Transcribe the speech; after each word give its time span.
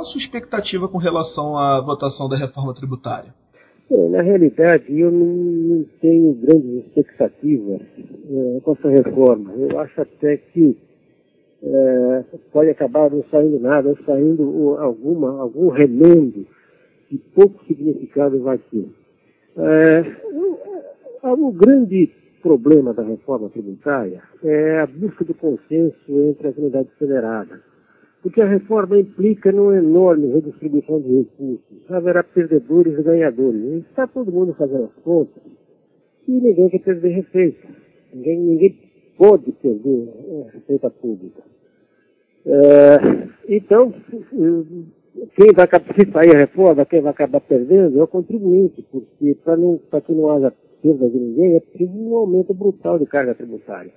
Qual 0.00 0.06
a 0.06 0.12
sua 0.12 0.18
expectativa 0.18 0.88
com 0.88 0.96
relação 0.96 1.58
à 1.58 1.78
votação 1.78 2.26
da 2.26 2.34
reforma 2.34 2.72
tributária? 2.72 3.34
na 3.90 4.22
realidade, 4.22 4.98
eu 4.98 5.10
não, 5.10 5.26
não, 5.26 5.84
tenho 6.00 6.32
grandes 6.34 6.86
expectativas 6.86 7.82
é, 7.98 8.60
com 8.62 8.72
essa 8.72 8.88
reforma. 8.88 9.52
Eu 9.52 9.78
acho 9.78 10.00
até 10.00 10.38
que 10.38 10.78
é, 11.62 12.24
pode 12.50 12.70
acabar 12.70 13.10
não 13.10 13.22
saindo 13.30 13.58
nada, 13.60 13.94
saindo 14.06 14.76
alguma, 14.78 15.38
algum 15.38 15.68
remendo 15.68 16.46
que 17.08 17.18
pouco 17.34 17.62
significado 17.66 18.40
vai 18.40 18.56
ter. 18.56 18.88
É, 19.58 20.04
o 21.24 21.52
grande 21.52 22.10
problema 22.40 22.94
da 22.94 23.02
reforma 23.02 23.50
tributária 23.50 24.22
é 24.42 24.80
a 24.80 24.86
busca 24.86 25.24
do 25.26 25.34
consenso 25.34 26.08
entre 26.08 26.48
as 26.48 26.56
unidades 26.56 26.92
federadas 26.98 27.69
porque 28.22 28.40
a 28.40 28.48
reforma 28.48 28.98
implica 28.98 29.50
numa 29.50 29.76
enorme 29.76 30.32
redistribuição 30.32 31.00
de 31.00 31.18
recursos. 31.18 31.90
Haverá 31.90 32.22
perdedores 32.22 32.98
e 32.98 33.02
ganhadores. 33.02 33.84
Está 33.88 34.06
todo 34.06 34.32
mundo 34.32 34.54
fazendo 34.54 34.84
as 34.84 35.02
contas 35.02 35.42
e 36.30 36.40
ninguém 36.40 36.68
quer 36.68 36.80
perder 36.80 37.08
receita. 37.08 37.68
Ninguém, 38.14 38.40
ninguém 38.40 38.78
pode 39.18 39.52
perder 39.52 40.08
é, 40.28 40.56
receita 40.56 40.90
pública. 40.90 41.42
É, 42.46 42.96
então, 43.48 43.92
quem 45.34 45.52
vai 45.54 45.66
se 45.66 46.12
sair 46.12 46.36
a 46.36 46.40
reforma, 46.40 46.86
quem 46.86 47.00
vai 47.00 47.10
acabar 47.10 47.40
perdendo 47.40 47.98
é 47.98 48.02
o 48.02 48.06
contribuinte, 48.06 48.86
porque 48.90 49.36
para 49.90 50.00
que 50.00 50.12
não 50.12 50.30
haja 50.30 50.52
perda 50.82 51.08
de 51.08 51.18
ninguém 51.18 51.56
é 51.56 51.60
preciso 51.60 51.92
um 51.92 52.16
aumento 52.16 52.54
brutal 52.54 52.98
de 52.98 53.06
carga 53.06 53.34
tributária. 53.34 53.92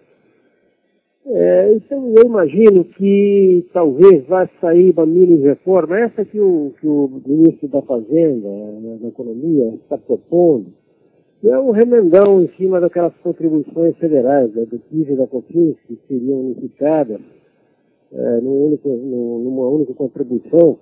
É, 1.25 1.73
então 1.73 2.13
eu 2.17 2.25
imagino 2.25 2.83
que 2.83 3.65
talvez 3.71 4.25
vá 4.27 4.45
sair 4.59 4.91
uma 4.91 5.05
mini 5.05 5.41
reforma, 5.41 5.97
essa 5.97 6.25
que 6.25 6.39
o, 6.39 6.73
que 6.79 6.85
o 6.85 7.21
ministro 7.25 7.69
da 7.69 7.81
Fazenda, 7.81 8.49
né, 8.49 8.97
da 9.01 9.07
Economia, 9.07 9.73
está 9.75 9.97
propondo, 9.97 10.65
é 11.45 11.57
um 11.59 11.71
remendão 11.71 12.41
em 12.41 12.49
cima 12.57 12.81
daquelas 12.81 13.13
contribuições 13.23 13.97
federais, 13.97 14.53
né, 14.53 14.65
do 14.65 14.81
e 14.91 15.15
da 15.15 15.25
COFINS, 15.27 15.77
que 15.87 15.97
seriam 16.09 16.41
unificadas 16.41 17.21
é, 18.11 18.41
num 18.41 18.67
único, 18.67 18.89
numa 18.89 19.67
única 19.69 19.93
contribuição. 19.93 20.77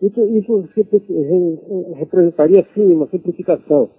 Isso, 0.00 0.20
isso 0.28 0.64
representaria 1.94 2.66
sim 2.74 2.92
uma 2.92 3.08
simplificação, 3.08 3.90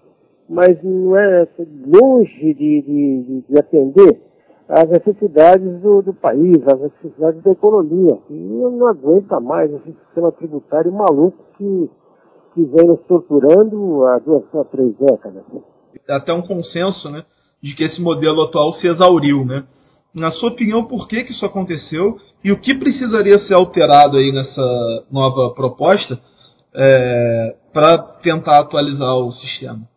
mas 0.49 0.81
não 0.81 1.17
é 1.17 1.47
longe 1.87 2.53
de, 2.53 2.81
de, 2.81 3.43
de 3.49 3.59
atender 3.59 4.32
as 4.67 4.89
necessidades 4.89 5.81
do, 5.81 6.01
do, 6.01 6.13
país, 6.13 6.57
as 6.65 6.79
necessidades 6.79 7.43
da 7.43 7.51
economia. 7.51 8.17
E 8.29 8.33
não 8.33 8.87
aguenta 8.87 9.39
mais 9.39 9.71
esse 9.71 9.95
sistema 10.05 10.31
tributário 10.31 10.91
maluco 10.91 11.37
que, 11.57 11.89
que 12.53 12.63
vem 12.63 12.87
nos 12.87 12.99
torturando 13.07 14.05
há 14.05 14.19
duas 14.19 14.43
ou 14.53 14.65
três 14.65 14.95
décadas. 14.95 15.43
Até 16.09 16.33
um 16.33 16.41
consenso 16.41 17.09
né, 17.09 17.23
de 17.61 17.75
que 17.75 17.83
esse 17.83 18.01
modelo 18.01 18.41
atual 18.41 18.71
se 18.73 18.87
exauriu. 18.87 19.45
Né? 19.45 19.63
Na 20.13 20.31
sua 20.31 20.49
opinião, 20.49 20.83
por 20.83 21.07
que, 21.07 21.23
que 21.23 21.31
isso 21.31 21.45
aconteceu 21.45 22.17
e 22.43 22.51
o 22.51 22.59
que 22.59 22.73
precisaria 22.73 23.37
ser 23.37 23.55
alterado 23.55 24.17
aí 24.17 24.31
nessa 24.31 24.61
nova 25.11 25.53
proposta 25.53 26.19
é, 26.73 27.55
para 27.71 27.97
tentar 27.97 28.59
atualizar 28.59 29.15
o 29.15 29.31
sistema? 29.31 29.92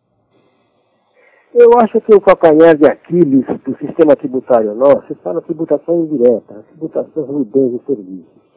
Eu 1.53 1.69
acho 1.81 2.01
que 2.01 2.13
o 2.13 2.19
calcanhar 2.19 2.77
de 2.77 2.85
Aquiles 2.85 3.45
do 3.63 3.77
sistema 3.77 4.17
tributário 4.17 4.75
nosso 4.75 5.13
está 5.13 5.31
na 5.31 5.39
tributação 5.39 6.03
indireta, 6.03 6.59
a 6.59 6.63
tributação 6.63 7.41
de 7.41 7.49
bens 7.49 7.81
e 7.81 7.85
serviços. 7.85 8.47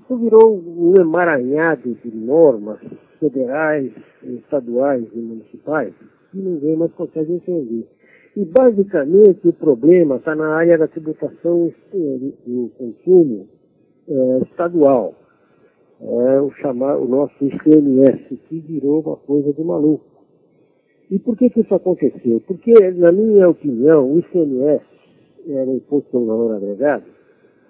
Isso 0.00 0.16
virou 0.16 0.60
um 0.60 0.94
emaranhado 1.00 1.94
de 1.94 2.14
normas 2.16 2.80
federais, 3.20 3.92
estaduais 4.24 5.06
e 5.14 5.18
municipais 5.18 5.94
que 6.32 6.38
ninguém 6.38 6.76
mais 6.76 6.92
consegue 6.94 7.32
entender. 7.32 7.88
E 8.36 8.44
basicamente 8.44 9.46
o 9.46 9.52
problema 9.52 10.16
está 10.16 10.34
na 10.34 10.56
área 10.56 10.76
da 10.76 10.88
tributação 10.88 11.72
do 11.92 12.70
consumo 12.76 13.48
é, 14.08 14.38
estadual. 14.50 15.14
É 16.02 16.40
o, 16.40 16.50
chamar, 16.54 16.96
o 16.96 17.06
nosso 17.06 17.34
ICMS, 17.44 18.36
que 18.48 18.58
virou 18.60 19.00
uma 19.00 19.16
coisa 19.16 19.52
de 19.52 19.62
maluco. 19.62 20.09
E 21.10 21.18
por 21.18 21.36
que, 21.36 21.50
que 21.50 21.60
isso 21.60 21.74
aconteceu? 21.74 22.40
Porque, 22.46 22.72
na 22.92 23.10
minha 23.10 23.48
opinião, 23.48 24.12
o 24.12 24.20
ICMS, 24.20 24.84
é, 25.48 25.64
o 25.64 25.74
Imposto 25.74 26.10
sobre 26.10 26.28
Valor 26.28 26.54
Agregado, 26.54 27.04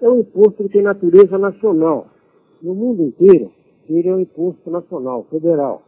é 0.03 0.09
um 0.09 0.21
imposto 0.21 0.65
que 0.65 0.71
tem 0.71 0.83
natureza 0.83 1.39
nacional. 1.39 2.09
No 2.63 2.75
mundo 2.75 3.03
inteiro, 3.03 3.51
ele 3.89 4.09
é 4.09 4.15
um 4.15 4.21
imposto 4.21 4.71
nacional, 4.71 5.25
federal. 5.31 5.83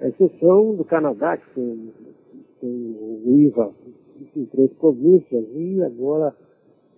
A 0.00 0.08
exceção 0.08 0.74
do 0.76 0.84
Canadá, 0.84 1.36
que 1.36 1.50
tem, 1.54 1.92
tem 2.60 2.96
o 3.00 3.38
IVA 3.40 3.70
em 4.36 4.44
três 4.46 4.72
províncias, 4.74 5.44
e 5.54 5.82
agora, 5.82 6.34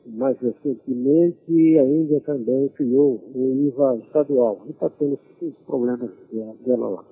mais 0.07 0.39
recentemente, 0.41 1.79
a 1.79 1.85
Índia 1.85 2.21
também 2.21 2.69
criou 2.71 3.21
o 3.35 3.67
IVA 3.67 3.97
estadual. 4.05 4.61
E 4.67 4.71
está 4.71 4.91
tendo 4.91 5.19
problemas 5.67 6.11
dela 6.65 6.89
lá. 6.89 7.05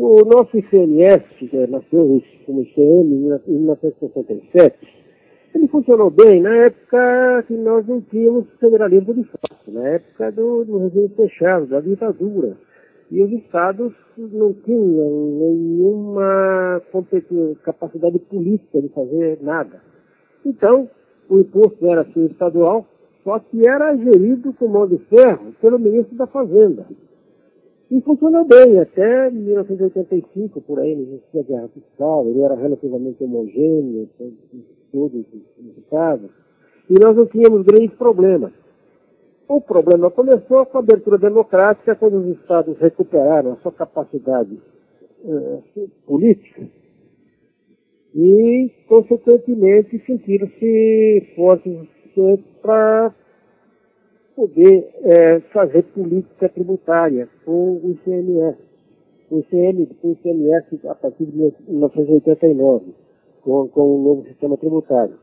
O 0.00 0.24
nosso 0.24 0.56
ICMS, 0.56 1.24
que 1.40 1.66
nasceu 1.66 2.22
como 2.46 2.62
ICM 2.62 3.40
em 3.48 3.58
1967, 3.58 4.76
ele 5.52 5.66
funcionou 5.66 6.08
bem 6.08 6.40
na 6.40 6.54
época 6.54 7.42
que 7.48 7.54
nós 7.56 7.84
não 7.84 8.00
tínhamos 8.02 8.46
federalismo 8.60 9.12
de 9.12 9.24
fato, 9.24 9.72
na 9.72 9.88
época 9.88 10.30
do, 10.30 10.64
do 10.64 10.78
regime 10.78 11.08
fechado, 11.16 11.66
da 11.66 11.80
ditadura. 11.80 12.56
E 13.10 13.20
os 13.24 13.32
estados 13.32 13.92
não 14.16 14.52
tinham 14.52 15.10
nenhuma 15.40 16.80
capacidade 17.64 18.20
política 18.20 18.80
de 18.80 18.90
fazer 18.90 19.38
nada. 19.42 19.82
Então, 20.46 20.88
o 21.28 21.40
imposto 21.40 21.84
era 21.84 22.02
assim 22.02 22.26
estadual, 22.26 22.86
só 23.24 23.40
que 23.40 23.66
era 23.66 23.96
gerido 23.96 24.52
com 24.52 24.68
mão 24.68 24.86
de 24.86 24.98
ferro 25.06 25.52
pelo 25.60 25.76
ministro 25.76 26.16
da 26.16 26.28
Fazenda. 26.28 26.86
E 27.90 28.00
funcionou 28.02 28.44
bem, 28.44 28.78
até 28.78 29.30
1985, 29.30 30.60
por 30.60 30.78
aí, 30.78 30.94
não 30.94 31.02
existia 31.04 31.42
guerra 31.42 31.68
fiscal, 31.68 32.26
ele 32.28 32.42
era 32.42 32.54
relativamente 32.54 33.24
homogêneo, 33.24 34.08
todos 34.92 35.24
os 35.32 35.78
estados, 35.78 36.30
e 36.90 36.94
nós 37.02 37.16
não 37.16 37.26
tínhamos 37.26 37.64
grandes 37.64 37.96
problemas. 37.96 38.52
O 39.48 39.60
problema 39.62 40.10
começou 40.10 40.66
com 40.66 40.76
a 40.76 40.80
abertura 40.80 41.16
democrática, 41.16 41.94
quando 41.94 42.18
os 42.18 42.38
estados 42.38 42.76
recuperaram 42.78 43.52
a 43.52 43.56
sua 43.56 43.72
capacidade 43.72 44.60
uh, 45.24 45.62
política 46.06 46.68
e, 48.14 48.70
consequentemente, 48.88 50.02
sentiram-se 50.04 51.32
fortes 51.34 51.88
para 52.60 53.14
poder 54.38 54.88
é, 55.02 55.40
fazer 55.52 55.82
política 55.82 56.48
tributária 56.48 57.28
com 57.44 57.80
o 57.82 57.90
ICMS. 57.90 58.56
O, 59.28 59.40
ICM, 59.40 59.88
o 60.00 60.12
ICMS 60.12 60.86
a 60.86 60.94
partir 60.94 61.26
de 61.26 61.36
1989, 61.36 62.94
com, 63.42 63.66
com 63.66 63.96
o 63.96 64.00
novo 64.00 64.22
sistema 64.28 64.56
tributário. 64.56 65.16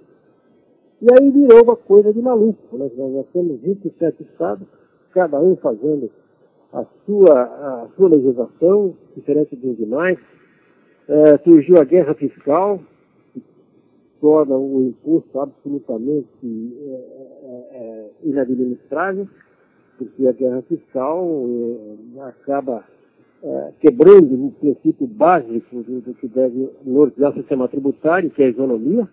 E 1.01 1.07
aí 1.13 1.31
virou 1.31 1.63
uma 1.63 1.77
coisa 1.77 2.11
de 2.11 2.21
maluco. 2.21 2.77
Né? 2.77 2.91
Nós, 2.97 3.25
temos 3.31 3.61
27 3.61 4.21
estados, 4.21 4.67
cada 5.13 5.39
um 5.39 5.55
fazendo 5.55 6.11
a 6.73 6.85
sua, 7.05 7.43
a 7.43 7.87
sua 7.95 8.09
legislação, 8.09 8.95
diferente 9.15 9.55
dos 9.55 9.77
demais. 9.77 10.19
É, 11.07 11.37
surgiu 11.37 11.77
a 11.77 11.85
guerra 11.85 12.15
fiscal, 12.15 12.81
torna 14.19 14.57
o 14.57 14.83
imposto 14.83 15.39
absolutamente 15.39 16.27
é, 16.43 17.34
inadministrável, 18.23 19.27
porque 19.97 20.27
a 20.27 20.31
guerra 20.31 20.61
fiscal 20.63 21.45
é, 22.17 22.21
acaba 22.21 22.83
é, 23.43 23.71
quebrando 23.79 24.47
o 24.47 24.51
princípio 24.51 25.07
básico 25.07 25.83
do, 25.83 26.01
do, 26.01 26.13
que 26.15 26.27
deve 26.27 26.69
nortear 26.83 27.31
o 27.31 27.35
sistema 27.35 27.67
tributário, 27.67 28.29
que 28.31 28.41
é 28.41 28.47
a 28.47 28.49
isonomia. 28.49 29.07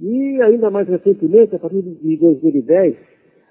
E 0.00 0.42
ainda 0.42 0.70
mais 0.70 0.88
recentemente, 0.88 1.56
a 1.56 1.58
partir 1.58 1.82
de 1.82 2.16
2010, 2.16 2.96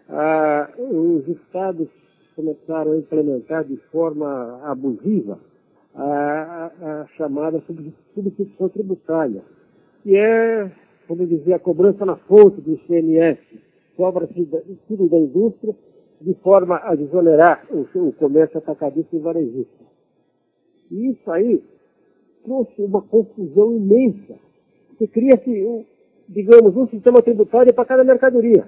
a, 0.09 0.69
os 0.77 1.27
estados 1.27 1.87
começaram 2.35 2.91
a 2.91 2.97
implementar 2.97 3.63
de 3.63 3.77
forma 3.91 4.59
abusiva 4.63 5.39
a, 5.95 6.71
a, 6.81 7.01
a 7.01 7.07
chamada 7.17 7.61
substituição 8.13 8.69
tributária 8.69 9.41
que 10.05 10.15
é, 10.15 10.71
como 11.07 11.25
dizia, 11.25 11.55
a 11.55 11.59
cobrança 11.59 12.05
na 12.05 12.15
fonte 12.15 12.61
do 12.61 12.73
ICMS, 12.73 13.39
cobra-se 13.95 14.47
tudo 14.87 15.09
da 15.09 15.17
indústria, 15.17 15.75
de 16.21 16.33
forma 16.35 16.77
a 16.77 16.95
desonerar 16.95 17.65
o, 17.71 18.11
comércio 18.13 18.57
atacadista 18.57 19.15
e 19.15 19.19
varejista. 19.19 19.85
E 20.91 21.09
isso 21.11 21.31
aí 21.31 21.63
trouxe 22.43 22.81
uma 22.81 23.01
confusão 23.01 23.75
imensa, 23.75 24.35
que 24.97 25.07
cria-se, 25.07 25.85
digamos, 26.29 26.75
um 26.77 26.87
sistema 26.87 27.21
tributário 27.21 27.73
para 27.73 27.85
cada 27.85 28.03
mercadoria. 28.03 28.65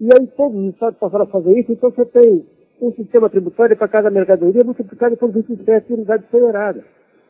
E 0.00 0.06
aí 0.06 0.26
todos 0.28 0.58
os 0.58 0.74
estados 0.74 0.98
passaram 0.98 1.24
a 1.24 1.28
fazer 1.28 1.58
isso, 1.58 1.72
então 1.72 1.90
você 1.90 2.04
tem 2.06 2.44
um 2.80 2.92
sistema 2.92 3.28
tributário 3.28 3.76
para 3.76 3.88
cada 3.88 4.10
mercadoria 4.10 4.64
multiplicado 4.64 5.16
por 5.16 5.30
27 5.30 5.92
unidades 5.92 6.28
federadas. 6.30 6.84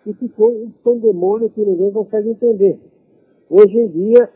E 0.07 0.13
ficou 0.15 0.51
um 0.51 0.71
pandemônio 0.83 1.51
que 1.51 1.61
ninguém 1.61 1.91
consegue 1.91 2.31
entender. 2.31 2.79
Hoje 3.51 3.77
em 3.79 3.89
dia, 3.89 4.31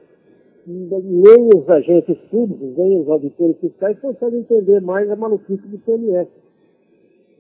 nem 0.67 1.49
os 1.55 1.69
agentes 1.69 2.17
públicos, 2.31 2.77
nem 2.77 3.01
os 3.01 3.09
auditores 3.09 3.59
fiscais 3.59 3.99
conseguem 4.01 4.41
entender 4.41 4.81
mais 4.81 5.11
a 5.11 5.17
maluquice 5.17 5.67
do 5.67 5.79
CMS. 5.79 6.29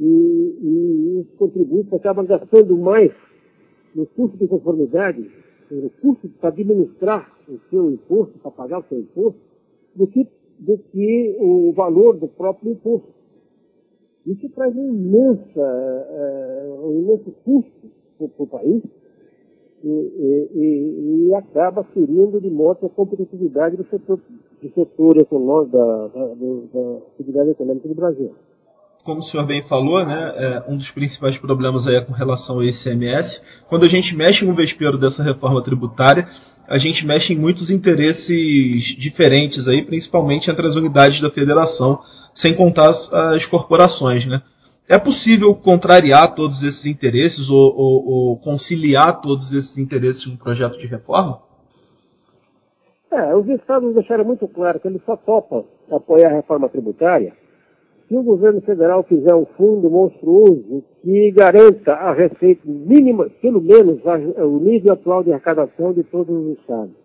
E, 0.00 0.04
e 0.04 1.19
os 1.20 1.38
contribuintes 1.38 1.92
acabam 1.92 2.26
gastando 2.26 2.76
mais 2.76 3.12
no 3.94 4.06
custo 4.06 4.36
de 4.38 4.48
conformidade, 4.48 5.30
no 5.70 5.90
custo 6.00 6.28
para 6.40 6.48
administrar 6.48 7.30
o 7.48 7.58
seu 7.70 7.90
imposto, 7.90 8.38
para 8.38 8.50
pagar 8.50 8.80
o 8.80 8.84
seu 8.88 8.98
imposto, 8.98 9.40
do 9.94 10.06
que, 10.06 10.26
do 10.58 10.78
que 10.78 11.36
o 11.38 11.72
valor 11.72 12.16
do 12.16 12.28
próprio 12.28 12.72
imposto. 12.72 13.12
Isso 14.26 14.48
traz 14.50 14.74
um, 14.76 14.94
imensa, 14.94 15.60
é, 15.60 16.76
um 16.80 17.00
imenso 17.00 17.32
custo 17.44 17.90
para 18.19 18.44
o 18.44 18.46
país 18.46 18.82
e, 19.82 19.88
e, 19.88 20.48
e, 20.54 21.21
acaba 21.34 21.84
ferindo 21.94 22.40
de 22.40 22.50
modo 22.50 22.87
a 22.87 22.88
competitividade 22.88 23.76
do 23.76 23.87
setor, 23.88 24.19
do 24.62 24.75
setor 24.75 25.17
econômico, 25.19 25.76
da, 25.76 26.08
da, 26.08 26.26
da 26.26 26.99
atividade 27.14 27.50
econômica 27.50 27.88
do 27.88 27.94
Brasil. 27.94 28.34
Como 29.05 29.19
o 29.19 29.23
senhor 29.23 29.44
bem 29.44 29.61
falou, 29.61 30.05
né, 30.06 30.32
é, 30.37 30.64
um 30.70 30.76
dos 30.76 30.93
principais 30.93 31.37
problemas 31.37 31.88
aí 31.88 31.96
é 31.96 32.00
com 32.00 32.12
relação 32.12 32.56
ao 32.56 32.64
ICMS. 32.64 33.43
Quando 33.69 33.84
a 33.84 33.88
gente 33.88 34.14
mexe 34.14 34.44
no 34.44 34.55
vespeiro 34.55 34.96
dessa 34.96 35.25
reforma 35.25 35.61
tributária, 35.61 36.29
a 36.69 36.79
gente 36.79 37.05
mexe 37.05 37.32
em 37.32 37.37
muitos 37.37 37.70
interesses 37.70 38.84
diferentes 38.96 39.67
aí, 39.67 39.84
principalmente 39.84 40.50
entre 40.50 40.67
as 40.67 40.76
unidades 40.76 41.20
da 41.20 41.29
federação, 41.29 42.00
sem 42.32 42.55
contar 42.55 42.90
as, 42.90 43.12
as 43.12 43.44
corporações, 43.44 44.25
né? 44.25 44.40
É 44.88 44.99
possível 44.99 45.55
contrariar 45.55 46.34
todos 46.34 46.62
esses 46.62 46.87
interesses 46.87 47.49
ou, 47.49 47.75
ou, 47.75 48.06
ou 48.06 48.37
conciliar 48.38 49.20
todos 49.20 49.52
esses 49.52 49.79
interesses 49.79 50.26
em 50.26 50.34
um 50.34 50.37
projeto 50.37 50.76
de 50.79 50.87
reforma? 50.87 51.40
É, 53.11 53.34
os 53.34 53.46
estados 53.49 53.94
deixaram 53.94 54.25
muito 54.25 54.49
claro 54.49 54.81
que 54.81 54.88
eles 54.88 55.02
só 55.05 55.17
topam 55.17 55.64
apoiar 55.90 56.31
a 56.31 56.37
reforma 56.37 56.69
tributária 56.69 57.32
se 58.08 58.17
o 58.17 58.23
governo 58.23 58.61
federal 58.62 59.02
fizer 59.05 59.34
um 59.34 59.46
fundo 59.56 59.88
monstruoso 59.88 60.82
que 61.02 61.31
garanta 61.31 61.93
a 61.93 62.12
receita 62.12 62.62
mínima, 62.64 63.31
pelo 63.40 63.61
menos 63.61 64.00
o 64.05 64.58
nível 64.58 64.93
atual 64.93 65.23
de 65.23 65.32
arrecadação 65.32 65.93
de 65.93 66.02
todos 66.05 66.34
os 66.34 66.58
estados. 66.58 67.01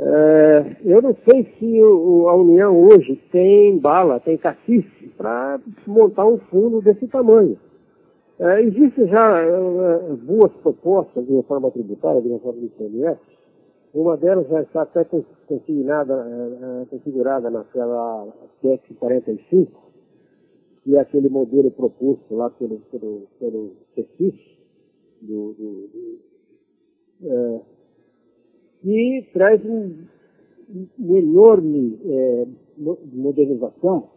É, 0.00 0.76
eu 0.84 1.02
não 1.02 1.16
sei 1.28 1.44
se 1.58 1.82
o, 1.82 2.28
a 2.28 2.34
União 2.36 2.72
hoje 2.86 3.16
tem 3.32 3.76
bala, 3.78 4.20
tem 4.20 4.38
cacife 4.38 5.08
para 5.16 5.60
montar 5.88 6.24
um 6.24 6.38
fundo 6.38 6.80
desse 6.80 7.08
tamanho. 7.08 7.58
É, 8.38 8.62
Existem 8.62 9.08
já 9.08 9.40
é, 9.40 10.12
boas 10.22 10.52
propostas 10.62 11.26
de 11.26 11.34
reforma 11.34 11.72
tributária, 11.72 12.22
de 12.22 12.28
reforma 12.28 12.60
do 12.60 12.66
ICMS. 12.66 13.18
Uma 13.92 14.16
delas 14.16 14.46
já 14.48 14.62
está 14.62 14.82
até 14.82 15.04
configurada, 15.48 16.14
é, 16.14 16.82
é, 16.82 16.84
configurada 16.86 17.50
naquela 17.50 18.28
PEC 18.62 18.94
45, 18.94 19.82
que 20.84 20.94
é 20.94 21.00
aquele 21.00 21.28
modelo 21.28 21.72
proposto 21.72 22.36
lá 22.36 22.50
pelo, 22.50 22.78
pelo, 22.92 23.22
pelo 23.40 23.72
do, 25.22 25.52
do, 25.54 25.88
do 25.88 27.77
que 28.82 29.28
traz 29.32 29.64
um, 29.64 29.94
uma 30.98 31.18
enorme 31.18 31.98
é, 32.04 32.46
modernização 33.12 34.08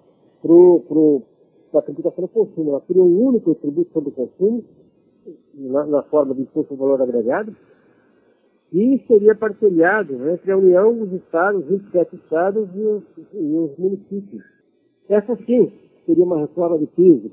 para 0.41 1.79
a 1.79 1.81
tributação 1.81 2.23
do 2.23 2.27
consumo. 2.27 2.71
Ela 2.71 2.81
cria 2.81 3.01
um 3.01 3.27
único 3.27 3.55
tributo 3.55 3.91
sobre 3.91 4.09
o 4.09 4.13
consumo, 4.13 4.63
na, 5.53 5.85
na 5.85 6.03
forma 6.03 6.33
de 6.33 6.41
imposto 6.41 6.73
de 6.73 6.79
valor 6.79 7.01
agregado, 7.01 7.55
e 8.73 9.03
seria 9.07 9.35
partilhado 9.35 10.29
entre 10.29 10.51
a 10.51 10.57
União, 10.57 11.01
os 11.01 11.11
estados, 11.13 11.65
27 11.65 12.15
estados 12.15 12.69
e 12.73 12.79
os, 12.79 13.03
e 13.33 13.57
os 13.57 13.77
municípios. 13.77 14.43
Essa 15.09 15.35
sim 15.45 15.71
seria 16.05 16.23
uma 16.23 16.39
reforma 16.39 16.79
de 16.79 16.87
piso, 16.87 17.29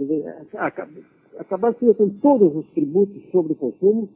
acabar 1.39 1.75
com 1.75 2.09
todos 2.21 2.57
os 2.57 2.69
tributos 2.73 3.23
sobre 3.31 3.53
o 3.53 3.57
consumo 3.57 4.09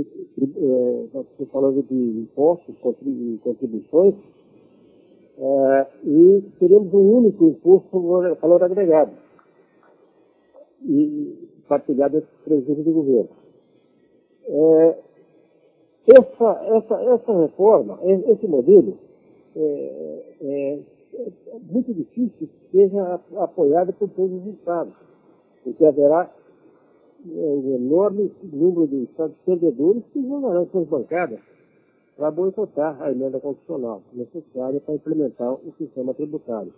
estou 0.00 1.46
falando 1.52 1.82
de 1.82 1.94
impostos 1.94 2.76
contribuições, 2.78 4.14
é, 5.38 5.86
e 6.04 6.42
teremos 6.58 6.92
um 6.92 7.18
único 7.18 7.48
imposto 7.48 7.88
sobre 7.90 8.34
valor 8.34 8.62
agregado, 8.64 9.12
e 10.82 11.48
partilhado 11.68 12.18
entre 12.18 12.28
os 12.28 12.40
presidentes 12.44 12.84
do 12.84 12.92
governo. 12.92 13.30
É, 14.46 14.98
essa, 16.18 16.64
essa, 16.76 17.02
essa 17.02 17.40
reforma, 17.40 17.98
esse 18.02 18.46
modelo, 18.46 18.96
é, 19.54 20.24
é, 20.40 20.78
é 21.14 21.58
muito 21.70 21.92
difícil 21.92 22.48
que 22.48 22.70
seja 22.72 23.20
apoiado 23.36 23.92
por 23.92 24.08
todos 24.10 24.42
os 24.42 24.54
estados, 24.54 24.94
porque 25.62 25.84
haverá 25.84 26.30
um 27.26 27.74
enorme 27.74 28.30
número 28.52 28.86
de 28.86 29.04
estados 29.04 29.36
perdedores 29.44 30.02
que 30.12 30.26
jogarão 30.26 30.66
suas 30.66 30.86
bancadas 30.88 31.40
para 32.16 32.30
boicotar 32.30 33.00
a 33.00 33.12
emenda 33.12 33.38
constitucional 33.38 34.02
necessária 34.12 34.80
para 34.80 34.94
implementar 34.94 35.52
o 35.52 35.72
sistema 35.78 36.14
tributário. 36.14 36.72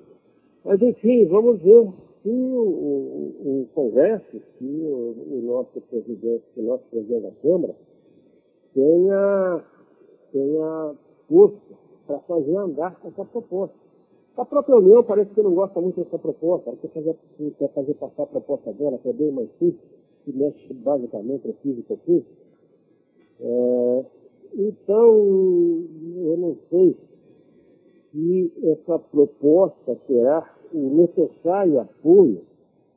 Mas, 0.65 0.81
enfim, 0.83 1.27
vamos 1.27 1.61
ver 1.63 1.89
se 2.23 2.29
o, 2.29 2.63
o, 2.63 3.63
o 3.63 3.69
Congresso, 3.75 4.41
se 4.59 4.65
o, 4.65 5.15
o, 5.31 5.43
nosso 5.45 5.81
presidente, 5.81 6.45
o 6.57 6.63
nosso 6.63 6.85
presidente 6.91 7.23
da 7.23 7.31
Câmara, 7.43 7.75
tenha, 8.75 9.65
tenha 10.33 10.95
força 11.27 11.57
para 12.07 12.19
fazer 12.21 12.57
andar 12.57 13.01
essa 13.05 13.25
proposta. 13.25 13.75
A 14.37 14.45
própria 14.45 14.77
União 14.77 15.03
parece 15.03 15.31
que 15.35 15.43
não 15.43 15.55
gosta 15.55 15.81
muito 15.81 16.03
dessa 16.03 16.19
proposta, 16.19 16.73
quer 16.81 16.89
fazer, 16.89 17.17
quer 17.59 17.69
fazer 17.73 17.95
passar 17.95 18.23
a 18.23 18.27
proposta 18.27 18.73
dela, 18.73 18.99
que 18.99 19.09
é 19.09 19.13
bem 19.13 19.31
mais 19.33 19.49
simples, 19.59 20.00
que 20.25 20.32
mexe 20.32 20.72
basicamente 20.75 21.49
é 21.49 21.52
física 21.62 21.94
aqui. 21.94 22.25
É, 23.40 24.05
então, 24.55 25.15
eu 26.17 26.36
não 26.36 26.56
sei 26.69 26.96
se 28.12 28.53
essa 28.65 28.98
proposta 28.98 29.96
terá 30.06 30.53
o 30.72 30.91
necessário 30.91 31.81
apoio 31.81 32.43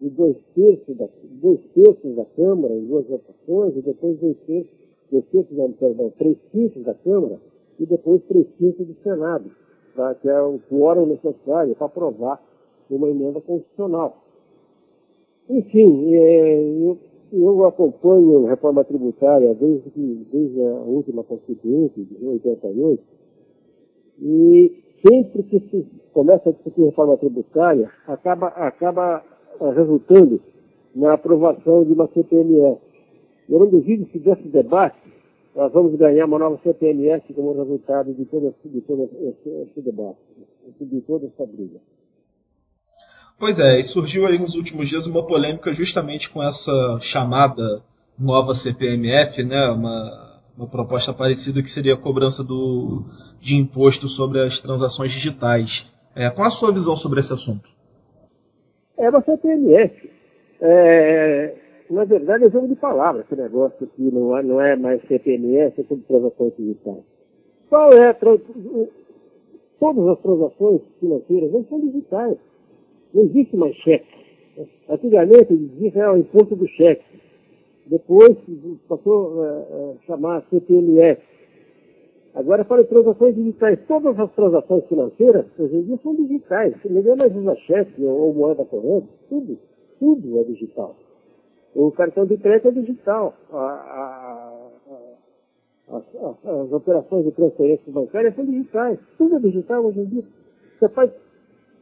de 0.01 0.09
dois 0.09 0.37
terços 0.55 0.97
da, 0.97 1.07
dois 1.41 1.59
terços 1.73 2.15
da 2.15 2.25
Câmara 2.35 2.73
em 2.73 2.85
duas 2.85 3.07
votações, 3.07 3.75
e 3.77 3.81
depois 3.81 4.19
dois 4.19 4.37
terços, 4.45 4.71
dois 5.11 5.25
terços, 5.25 5.55
não, 5.55 5.71
perdão, 5.71 6.11
três 6.17 6.37
quintos 6.51 6.83
da 6.83 6.93
Câmara, 6.93 7.39
e 7.79 7.85
depois 7.85 8.21
três 8.23 8.47
quintos 8.57 8.85
do 8.85 8.95
Senado, 9.01 9.49
tá? 9.95 10.15
que 10.15 10.27
é 10.27 10.41
o 10.41 10.59
quórum 10.69 11.05
necessário 11.05 11.75
para 11.75 11.87
aprovar 11.87 12.41
uma 12.89 13.09
emenda 13.09 13.39
constitucional. 13.41 14.17
Enfim, 15.49 16.15
é, 16.15 16.63
eu 16.63 16.97
eu 17.33 17.65
acompanho 17.65 18.45
a 18.45 18.49
reforma 18.51 18.83
tributária 18.83 19.55
desde, 19.55 19.89
desde 20.31 20.61
a 20.61 20.81
última 20.81 21.23
Constituinte, 21.23 22.03
de 22.03 22.27
88, 22.27 23.03
e 24.21 24.83
sempre 25.07 25.43
que 25.43 25.59
se 25.69 25.87
começa 26.13 26.49
a 26.49 26.51
discutir 26.51 26.83
reforma 26.83 27.17
tributária, 27.17 27.89
acaba, 28.07 28.47
acaba 28.47 29.23
eh, 29.59 29.69
resultando 29.71 30.39
na 30.95 31.13
aprovação 31.13 31.83
de 31.83 31.93
uma 31.93 32.07
CPMS. 32.07 32.79
Eu 33.49 33.59
não 33.59 33.67
duvido 33.67 34.05
que 34.05 34.19
desse 34.19 34.47
debate 34.49 34.97
nós 35.55 35.71
vamos 35.71 35.95
ganhar 35.95 36.25
uma 36.25 36.39
nova 36.39 36.59
CPMS 36.63 37.33
como 37.33 37.53
resultado 37.53 38.13
de 38.13 38.25
todo, 38.25 38.53
de 38.63 38.81
todo 38.81 39.03
esse, 39.03 39.49
esse 39.49 39.81
debate, 39.81 40.17
de 40.79 41.01
toda 41.01 41.27
essa 41.27 41.45
briga. 41.45 41.79
Pois 43.39 43.59
é, 43.59 43.79
e 43.79 43.83
surgiu 43.83 44.25
aí 44.25 44.37
nos 44.37 44.55
últimos 44.55 44.87
dias 44.87 45.05
uma 45.05 45.25
polêmica 45.25 45.73
justamente 45.73 46.29
com 46.29 46.41
essa 46.41 46.97
chamada 47.01 47.83
nova 48.17 48.53
CPMF, 48.53 49.43
né? 49.43 49.67
Uma, 49.69 50.41
uma 50.57 50.67
proposta 50.67 51.13
parecida 51.13 51.61
que 51.61 51.69
seria 51.69 51.95
a 51.95 51.97
cobrança 51.97 52.43
do, 52.43 53.03
de 53.39 53.55
imposto 53.55 54.07
sobre 54.07 54.41
as 54.41 54.59
transações 54.59 55.11
digitais. 55.11 55.91
É, 56.15 56.29
qual 56.29 56.47
a 56.47 56.51
sua 56.51 56.71
visão 56.71 56.95
sobre 56.95 57.19
esse 57.19 57.33
assunto? 57.33 57.69
É 58.97 59.09
uma 59.09 59.21
CPMF. 59.21 60.11
É, 60.61 61.55
na 61.89 62.05
verdade, 62.05 62.45
é 62.45 62.49
jogo 62.49 62.67
de 62.67 62.75
palavras 62.75 63.25
esse 63.25 63.35
negócio 63.35 63.85
aqui, 63.85 64.01
não 64.11 64.37
é, 64.37 64.43
não 64.43 64.61
é 64.61 64.75
mais 64.75 65.01
CPMF, 65.07 65.81
é 65.81 65.83
sobre 65.83 66.05
transações 66.05 66.55
digitais. 66.55 67.03
Qual 67.69 67.91
é 67.91 68.09
a 68.09 68.13
Todas 69.79 70.07
as 70.07 70.19
transações 70.21 70.81
financeiras 70.99 71.51
não 71.51 71.65
são 71.65 71.79
digitais. 71.81 72.37
Não 73.13 73.23
existe 73.23 73.55
mais 73.55 73.75
cheque. 73.77 74.07
Antigamente 74.89 75.55
dizia 75.55 76.11
o 76.11 76.17
imposto 76.17 76.55
do 76.55 76.67
cheque. 76.67 77.03
Depois 77.87 78.37
passou 78.87 79.43
a 79.43 79.47
é, 79.47 79.49
é, 79.49 79.95
chamar 80.05 80.43
CPMF. 80.49 81.21
Agora, 82.35 82.65
para 82.65 82.83
transações 82.83 83.35
digitais, 83.35 83.79
todas 83.87 84.19
as 84.19 84.31
transações 84.31 84.85
financeiras 84.87 85.45
hoje 85.59 85.75
em 85.75 85.83
dia 85.83 85.99
são 86.01 86.15
digitais. 86.15 86.73
Ninguém 86.85 87.15
mais 87.15 87.35
usa 87.35 87.55
cheque 87.67 88.03
ou 88.03 88.33
moeda 88.33 88.65
corrente, 88.65 89.07
tudo, 89.29 89.59
tudo 89.99 90.39
é 90.39 90.43
digital. 90.43 90.95
O 91.75 91.91
cartão 91.91 92.25
de 92.25 92.37
crédito 92.37 92.69
é 92.69 92.71
digital. 92.71 93.35
A, 93.51 93.57
a, 93.57 94.53
a, 95.89 95.97
as, 95.97 96.03
as, 96.45 96.71
operações 96.71 97.25
de 97.25 97.31
transferência 97.31 97.91
bancária 97.91 98.33
são 98.33 98.45
digitais. 98.45 98.99
Tudo 99.17 99.35
é 99.35 99.39
digital 99.39 99.85
hoje 99.85 99.99
em 99.99 100.05
dia. 100.05 100.23
Você 100.79 100.89
faz 100.89 101.11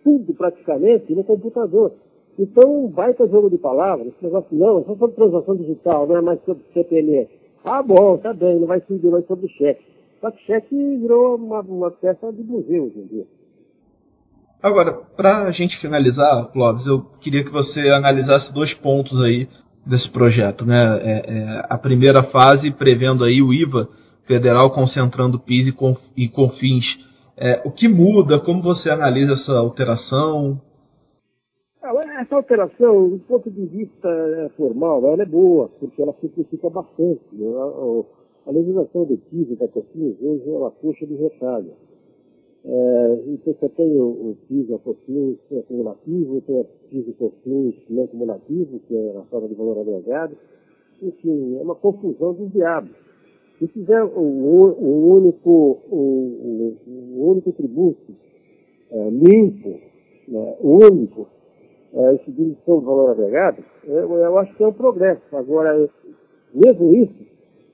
tudo 0.03 0.33
praticamente 0.33 1.13
no 1.13 1.23
computador. 1.23 1.93
Então, 2.39 2.85
um 2.85 2.87
baita 2.87 3.27
jogo 3.27 3.49
de 3.49 3.57
palavras, 3.57 4.07
esse 4.07 4.23
negócio, 4.23 4.47
não, 4.51 4.79
é 4.79 4.83
só 4.83 4.95
sobre 4.95 5.15
transação 5.15 5.55
digital, 5.55 6.07
não 6.07 6.17
é 6.17 6.21
mais 6.21 6.39
sobre 6.43 6.63
CPMS. 6.73 7.29
Ah, 7.63 7.83
bom, 7.83 8.17
tá 8.17 8.33
bem, 8.33 8.59
não 8.59 8.67
vai 8.67 8.81
seguir 8.81 9.09
mais 9.09 9.25
sobre 9.27 9.47
cheque. 9.49 9.83
Só 10.19 10.31
que 10.31 10.43
cheque 10.45 10.75
virou 10.97 11.35
uma, 11.35 11.61
uma 11.61 11.91
peça 11.91 12.31
de 12.31 12.43
museu 12.43 12.85
hoje 12.85 12.99
em 12.99 13.05
dia. 13.07 13.27
Agora, 14.61 14.93
para 14.93 15.43
a 15.43 15.51
gente 15.51 15.77
finalizar, 15.77 16.47
Clóvis, 16.51 16.85
eu 16.85 17.01
queria 17.19 17.43
que 17.43 17.51
você 17.51 17.89
analisasse 17.89 18.53
dois 18.53 18.73
pontos 18.73 19.21
aí 19.21 19.47
desse 19.85 20.09
projeto. 20.09 20.65
Né? 20.65 20.99
É, 21.01 21.11
é, 21.11 21.65
a 21.67 21.77
primeira 21.77 22.21
fase 22.21 22.71
prevendo 22.71 23.23
aí 23.23 23.41
o 23.41 23.51
IVA 23.51 23.89
federal 24.23 24.69
concentrando 24.69 25.39
PIS 25.39 25.67
e, 25.67 25.71
conf, 25.71 26.09
e 26.15 26.27
CONFINS. 26.27 27.10
É, 27.43 27.59
o 27.65 27.71
que 27.71 27.87
muda? 27.87 28.39
Como 28.39 28.61
você 28.61 28.91
analisa 28.91 29.33
essa 29.33 29.53
alteração? 29.53 30.61
Essa 32.21 32.35
alteração, 32.35 33.09
do 33.09 33.19
ponto 33.27 33.49
de 33.49 33.65
vista 33.65 34.07
é, 34.07 34.49
formal, 34.49 35.03
ela 35.11 35.23
é 35.23 35.25
boa, 35.25 35.67
porque 35.79 35.99
ela 35.99 36.13
simplifica 36.21 36.69
bastante. 36.69 37.19
Né? 37.33 37.47
A, 37.47 38.49
a 38.49 38.51
legislação 38.51 39.05
do 39.05 39.17
PIS 39.17 39.49
e 39.49 39.55
da 39.55 39.67
COFINS 39.67 40.21
hoje 40.21 40.43
é 40.47 40.51
uma 40.51 40.69
coxa 40.69 41.07
de 41.07 41.15
retalho. 41.15 41.73
É, 42.63 43.23
então 43.25 43.55
você 43.59 43.69
tem 43.69 43.99
o, 43.99 44.03
o 44.03 44.37
e 44.51 44.73
a 44.75 44.77
COFINS 44.77 45.39
acumulativo, 45.57 46.41
tem 46.41 46.59
o 46.59 46.65
PIS 46.91 47.07
e 47.07 47.13
COFINS 47.13 47.75
não 47.89 48.03
acumulativo, 48.03 48.79
que 48.87 48.95
é 48.95 49.17
a 49.17 49.23
forma 49.23 49.47
de 49.47 49.55
valor 49.55 49.79
agregado. 49.79 50.37
Enfim, 51.01 51.57
é 51.57 51.63
uma 51.63 51.73
confusão 51.73 52.35
dos 52.35 52.51
diabos. 52.51 52.91
Se 53.61 53.67
fizer 53.67 54.03
o, 54.03 54.19
o 54.19 55.17
único, 55.17 55.79
o, 55.87 56.75
o, 56.87 57.29
único 57.29 57.51
tributo 57.51 58.11
é, 58.89 59.09
limpo, 59.11 59.79
né, 60.27 60.55
único, 60.59 61.27
é, 61.93 62.15
esse 62.15 62.31
diminuição 62.31 62.79
do 62.79 62.85
valor 62.87 63.11
agregado, 63.11 63.63
eu, 63.83 64.11
eu, 64.15 64.37
acho 64.39 64.55
que 64.55 64.63
é 64.63 64.67
um 64.67 64.73
progresso. 64.73 65.21
Agora, 65.31 65.87
mesmo 66.51 66.95
isso, 66.95 67.23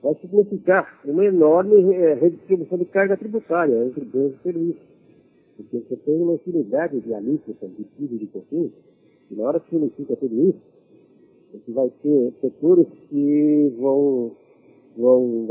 vai 0.02 0.14
significar 0.16 1.00
uma 1.06 1.24
enorme 1.24 1.94
é, 1.94 2.12
redistribuição 2.12 2.76
de 2.76 2.84
carga 2.84 3.16
tributária 3.16 3.82
entre 3.86 4.04
bens 4.04 4.34
e 4.34 4.42
serviços. 4.42 4.88
Porque 5.56 5.78
você 5.78 5.96
tem 5.96 6.20
uma 6.20 6.34
infinidade 6.34 7.00
de 7.00 7.14
alíquotas 7.14 7.70
de 7.74 7.84
PIB 7.84 8.18
de 8.18 8.26
COFINS, 8.26 8.72
e 9.30 9.34
na 9.34 9.44
hora 9.44 9.58
que 9.58 9.74
unifica 9.74 10.14
tudo 10.16 10.50
isso, 10.50 10.60
você 11.50 11.72
vai 11.72 11.90
ter 12.02 12.34
setores 12.42 12.86
que 13.08 13.72
vão, 13.78 14.32
vão 14.98 15.46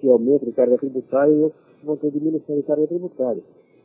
que 0.00 0.08
aumentam 0.08 0.48
de 0.48 0.54
carga 0.54 0.78
tributária 0.78 1.32
e 1.32 1.42
outros 1.42 1.62
vão 1.82 1.96
ter 1.96 2.10
diminuição 2.10 2.56
de 2.56 2.62
carga 2.62 2.86
tributária 2.86 3.42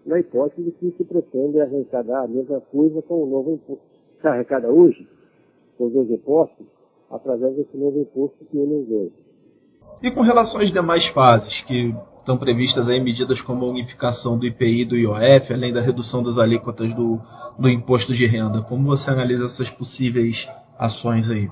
na 0.08 0.20
hipótese 0.20 0.72
que 0.80 0.94
se 0.98 1.04
pretende 1.04 1.60
arrecadar 1.60 2.24
a 2.24 2.28
mesma 2.28 2.62
coisa 2.62 3.02
com 3.02 3.24
o 3.24 3.28
novo 3.28 3.52
imposto. 3.52 3.84
Se 4.22 4.28
arrecada 4.28 4.70
hoje, 4.70 5.06
com 5.78 5.90
dois 5.90 6.10
impostos, 6.10 6.66
através 7.12 7.56
desse 7.56 7.76
novo 7.76 8.00
imposto 8.00 8.38
que 8.46 8.58
os 8.58 8.88
dois. 8.88 9.12
E 10.02 10.10
com 10.10 10.22
relação 10.22 10.62
às 10.62 10.72
demais 10.72 11.08
fases, 11.08 11.62
que 11.62 11.94
estão 12.20 12.38
previstas 12.38 12.88
aí 12.88 13.00
medidas 13.00 13.42
como 13.42 13.66
a 13.66 13.70
unificação 13.70 14.38
do 14.38 14.46
IPI 14.46 14.82
e 14.82 14.86
do 14.86 14.96
IOF, 14.96 15.54
além 15.54 15.74
da 15.74 15.82
redução 15.82 16.24
das 16.24 16.38
alíquotas 16.38 16.94
do, 16.94 17.20
do 17.60 17.70
imposto 17.70 18.14
de 18.14 18.26
renda, 18.26 18.62
como 18.62 18.88
você 18.88 19.10
analisa 19.10 19.46
essas 19.46 19.70
possíveis 19.70 20.50
ações 20.80 21.30
aí? 21.30 21.50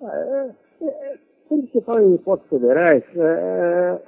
Ah, 0.00 0.50
é, 0.80 0.84
é, 0.84 0.86
é, 0.86 1.18
quando 1.84 2.00
se 2.00 2.02
fala 2.02 2.02
em 2.02 2.14
impostos 2.14 2.48
federais, 2.48 3.04
é, 3.16 4.00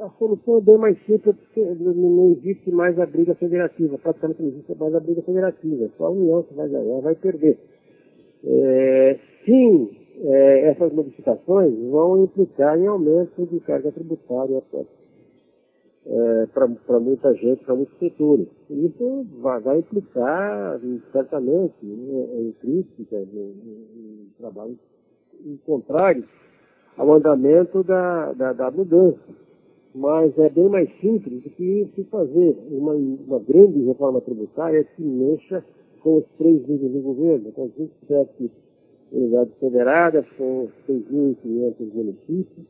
a 0.00 0.08
solução 0.18 0.58
é 0.58 0.60
bem 0.60 0.78
mais 0.78 0.98
simples, 1.04 1.36
porque 1.36 1.60
não 1.60 2.32
existe 2.32 2.70
mais 2.70 2.98
a 2.98 3.06
briga 3.06 3.34
federativa, 3.34 3.98
praticamente 3.98 4.42
não 4.42 4.48
existe 4.48 4.74
mais 4.78 4.94
a 4.94 5.00
briga 5.00 5.22
federativa, 5.22 5.90
só 5.96 6.06
a 6.06 6.10
União 6.10 6.42
que 6.44 6.54
vai 6.54 6.68
ganhar, 6.68 7.00
vai 7.00 7.14
perder. 7.14 7.58
É, 8.44 9.18
sim, 9.44 9.90
é, 10.22 10.70
essas 10.70 10.92
modificações 10.92 11.74
vão 11.90 12.24
implicar 12.24 12.78
em 12.78 12.86
aumento 12.86 13.46
de 13.46 13.60
carga 13.60 13.90
tributária 13.90 14.62
é, 16.06 16.46
para 16.46 17.00
muita 17.00 17.34
gente, 17.34 17.64
para 17.64 17.74
muitos 17.74 17.98
setores. 17.98 18.46
Isso 18.70 19.26
vai, 19.40 19.60
vai 19.60 19.78
implicar, 19.78 20.80
certamente, 21.12 21.74
em, 21.82 22.48
em 22.48 22.52
críticas, 22.60 23.28
em, 23.34 24.28
em 25.44 25.56
contrários 25.66 26.24
ao 26.98 27.12
andamento 27.14 27.82
da, 27.82 28.32
da, 28.32 28.52
da 28.52 28.70
mudança 28.70 29.38
mas 29.94 30.36
é 30.38 30.48
bem 30.48 30.68
mais 30.68 30.88
simples 31.00 31.42
do 31.42 31.50
que 31.50 31.90
se 31.94 32.04
fazer 32.04 32.56
uma, 32.70 32.92
uma 32.92 33.38
grande 33.40 33.82
reforma 33.84 34.20
tributária 34.20 34.84
que 34.84 35.02
mexa 35.02 35.64
com 36.02 36.18
os 36.18 36.24
três 36.36 36.66
níveis 36.68 36.92
do 36.92 37.00
governo, 37.00 37.52
com 37.52 37.64
as 37.64 37.72
27 37.72 38.50
unidades 39.10 39.54
federadas, 39.58 40.24
com 40.36 40.68
6.500 40.88 41.94
municípios, 41.94 42.66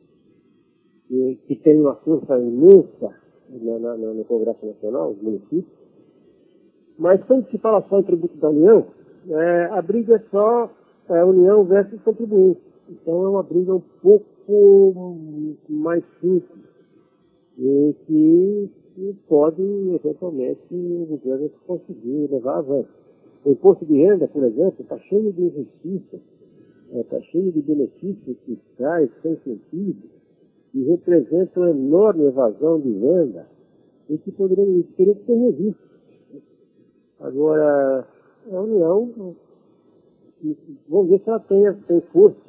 que, 1.07 1.39
que 1.47 1.55
tem 1.57 1.79
uma 1.79 1.95
força 1.97 2.39
imensa 2.39 3.13
na, 3.49 3.79
na, 3.79 3.95
no 3.95 4.25
Congresso 4.25 4.65
Nacional, 4.65 5.11
os 5.11 5.21
municípios. 5.21 5.65
Mas 6.97 7.23
quando 7.25 7.47
se 7.49 7.57
fala 7.59 7.85
só 7.87 7.99
em 7.99 8.03
tributo 8.03 8.37
da 8.37 8.49
União, 8.49 8.87
é, 9.29 9.65
a 9.71 9.81
briga 9.81 10.15
é 10.15 10.23
só 10.31 10.69
é, 11.09 11.23
União 11.23 11.63
versus 11.63 12.01
contribuinte. 12.01 12.68
Então 12.89 13.23
é 13.23 13.29
uma 13.29 13.43
briga 13.43 13.75
um 13.75 13.83
pouco 14.01 15.15
mais 15.69 16.03
simples 16.19 16.65
e 17.57 17.95
que, 18.07 18.69
que 18.95 19.15
pode, 19.27 19.61
eventualmente, 19.61 20.59
o 20.71 21.05
governo 21.05 21.51
conseguir 21.67 22.27
levar 22.31 22.57
avante. 22.57 22.89
O 23.45 23.51
imposto 23.51 23.85
de 23.85 23.93
renda, 23.93 24.27
por 24.27 24.43
exemplo, 24.43 24.81
está 24.81 24.97
cheio 24.99 25.31
de 25.33 25.43
injustiça, 25.43 26.19
está 26.93 27.17
é, 27.17 27.21
cheio 27.21 27.51
de 27.51 27.61
benefícios 27.61 28.37
fiscais 28.45 29.09
sem 29.21 29.37
sentido, 29.43 30.09
e 30.73 30.83
representam 30.83 31.67
enorme 31.67 32.25
evasão 32.25 32.79
de 32.79 32.91
renda, 32.91 33.47
e 34.09 34.17
que 34.17 34.31
poderiam 34.31 34.81
ter 34.97 35.15
que 35.15 35.25
ser 35.25 35.35
revistos. 35.35 35.89
Agora, 37.19 38.07
a 38.51 38.61
União, 38.61 39.35
vamos 40.87 41.09
ver 41.09 41.19
se 41.19 41.29
ela 41.29 41.39
tem, 41.39 41.73
tem 41.87 42.01
força 42.13 42.48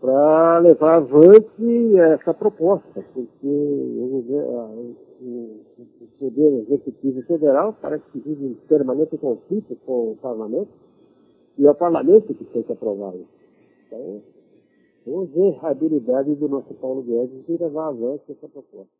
para 0.00 0.58
levar 0.60 0.96
avante 0.96 1.98
essa 1.98 2.32
proposta, 2.32 3.04
porque 3.12 3.46
o, 3.46 4.96
o, 5.20 5.60
o 5.78 6.06
Poder 6.18 6.60
Executivo 6.60 7.22
Federal 7.22 7.76
parece 7.80 8.04
que 8.12 8.20
vive 8.20 8.46
em 8.46 8.54
permanente 8.68 9.16
conflito 9.18 9.76
com 9.84 10.12
o 10.12 10.16
Parlamento, 10.16 10.70
e 11.58 11.66
é 11.66 11.70
o 11.70 11.74
Parlamento 11.74 12.32
que 12.32 12.44
tem 12.44 12.62
que 12.62 12.72
aprovar 12.72 13.14
isso. 13.16 13.26
Então, 13.86 14.22
vamos 15.06 15.30
ver 15.30 15.58
a 15.62 15.70
habilidade 15.70 16.34
do 16.36 16.48
nosso 16.48 16.72
Paulo 16.74 17.02
Guedes 17.02 17.44
de 17.46 17.56
levar 17.56 17.88
avante 17.88 18.30
essa 18.30 18.48
proposta. 18.48 18.92